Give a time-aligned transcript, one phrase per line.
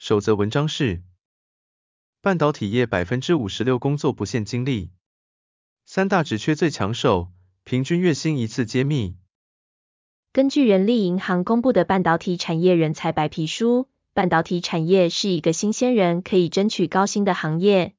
[0.00, 1.02] 首则文章是：
[2.22, 4.92] 半导体业百分之五十六工作不限精力，
[5.84, 7.28] 三大职缺最抢手，
[7.64, 9.18] 平均月薪一次揭秘。
[10.32, 17.92] 根据人力银行公布的半导体产业人才白皮书，半导体产业是一个新鲜人可以争取高薪的行业。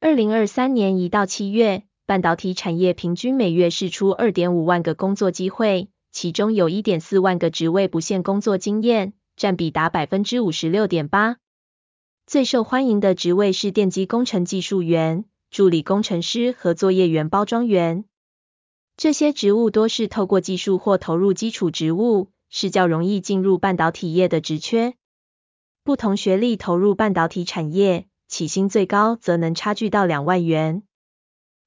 [0.00, 1.84] 二零二三年一到七月。
[2.04, 11.36] 半导体产业平均每月释出二点五万个工作机会，其中有一点四万个职位不限工作经验，占比达百分之五十六点八。
[12.26, 18.04] 最受欢迎的职位是电机工程技术员、助理工程师和作业员包装员。
[18.96, 24.94] 这些职务多是透过技术或投入基础职务，是较容易进入半导体业的职缺。
[25.84, 30.82] 不同学历投入半导体产业，起薪最高则能差距到两万元。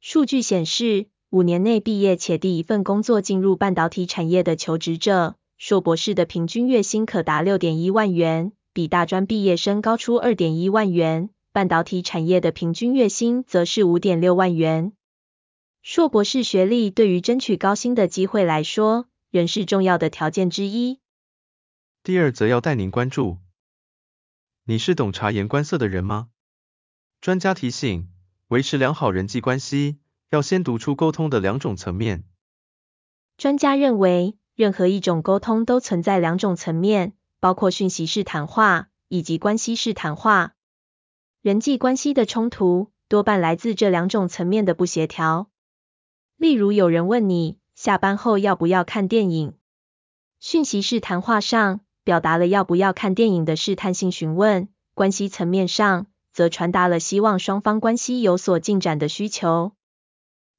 [0.00, 11.30] 数据显示，五年内毕业且第一份工作进入半导体产业的求职者，硕博士的平均月薪可达六点一万元，比大专毕业生高出二点一万元。
[11.52, 14.92] 半导体产业的平均月薪则是五点六万元。
[15.82, 20.98] 硕博士学历对于争取高薪的机会来说，仍是重要的条件之一。
[22.02, 23.38] 第二则要带您关注，
[24.64, 26.28] 你是懂察言观色的人吗？
[27.20, 28.08] 专家提醒。
[28.48, 29.98] 维持良好人际关系，
[30.30, 32.24] 要先读出沟通的两种层面。
[33.38, 40.54] 专家认为，任何一种沟通都存在两种层面，包括讯息式谈话以及关系式谈话。
[41.42, 45.50] 人际关系的冲突多半来自这两种层面的不协调。
[46.36, 49.54] 例如，有人问你下班后要不要看电影，
[50.40, 59.72] 讯息式谈话上表达了要不要看电影的试探性询问，关系层面上，则传达了希望双方关系有所进展的需求。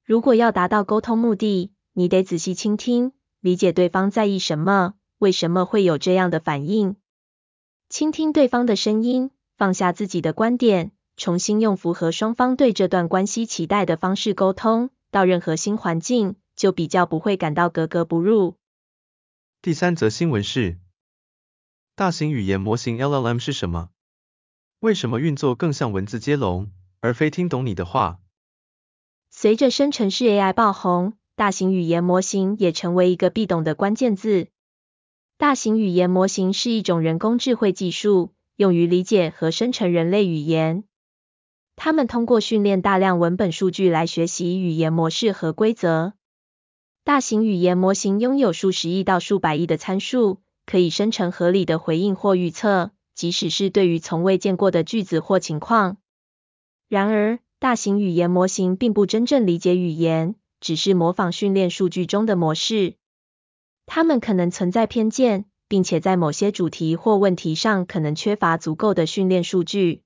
[0.03, 3.11] 如果要达到沟通目的，你得仔细倾听，
[3.45, 6.95] 理解对方在意什么，为什么会有这样的反应。
[7.89, 18.55] 倾听对方的声音，放下自己的观点，重新用符合双方对这段关系期待的方式沟通，到任何新环境，就比较不会感到格格不入。
[19.61, 20.79] 第三则新闻是，
[21.93, 23.89] 大型语言模型 LLM 是什么？
[24.79, 28.17] 为什么运作更像文字接龙，而非听懂你的话？
[29.29, 34.47] 随着生成式 AI 爆红，大型语言模型也成为一个必懂的关键字。
[35.37, 40.85] 大型语言模型是一种人工智慧技术，用于理解和生成人类语言。
[41.75, 46.13] 它们通过训练大量文本数据来学习语言模式和规则。
[47.03, 52.91] 大型语言模型拥有数十亿到数百亿的参数，可以生成合理的回应或预测。
[53.13, 55.97] 即使是对于从未见过的句子或情况。
[56.89, 62.95] 然而，大型语言模型并不真正理解语言，只是模仿训练数据中的模式。
[63.85, 70.01] 它们可能存在偏见，并且在某些主题或问题上可能缺乏足够的训练数据。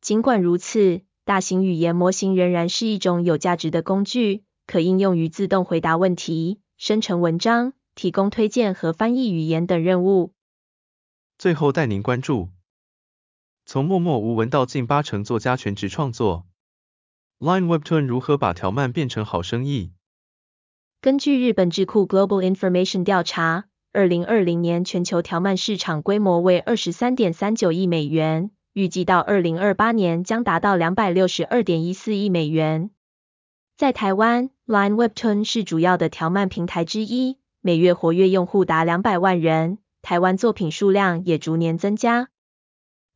[0.00, 10.32] 尽管如此，大型语言模型仍然是一种有价值的工具，可应用于自动回答问题、生成文章、提供推荐和翻译语言等任务。
[11.36, 12.50] 最后带您关注，
[13.66, 16.46] 从默默无闻到近八成作家全职创作
[17.38, 19.90] ，Line Webtoon 如何把条漫变成好生意？
[21.00, 32.90] 根据日本智库 Global Information 调查，二零二零年全球条漫市场规模为二十三点三九亿美元，预计到二零二八年将达到两百六十二点一四亿美元。
[33.76, 39.78] 在台湾，Line Webtoon 是主要的条漫平台之一，每月活跃用户达两百万人。
[40.00, 42.28] 台湾作品数量也逐年增加。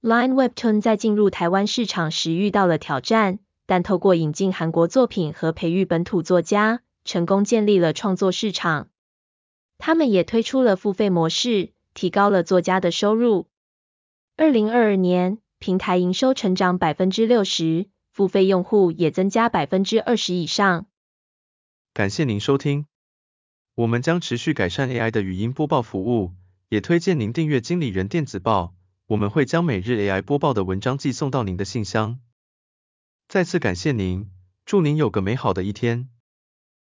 [0.03, 3.39] Line Webtoon 在进入台湾市场时遇到了挑战，
[3.69, 8.89] 但透过引进韩国作品和培育本土作家，成功建立了创作市场。
[9.77, 13.47] 他们也推出了付费模式，提高了作家的收入。
[14.39, 20.87] 二零二二年，平台营收成长百分之六十，付费用户也增加百分之二十以上。
[21.93, 22.87] 感谢您收听，
[23.75, 26.33] 我们将持续改善 AI 的语音播报服务。
[26.71, 28.75] 也推荐您订阅经理人电子报，
[29.09, 32.19] 我们会将每日 AI 播报的文章寄送到您的信箱。
[33.29, 34.31] 再次感谢您，
[34.65, 36.09] 祝您有个美好的一天。